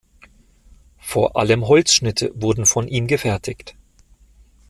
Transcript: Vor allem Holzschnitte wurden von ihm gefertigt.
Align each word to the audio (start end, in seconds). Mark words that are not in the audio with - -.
Vor 0.97 1.37
allem 1.37 1.67
Holzschnitte 1.67 2.31
wurden 2.33 2.65
von 2.65 2.87
ihm 2.87 3.05
gefertigt. 3.05 3.75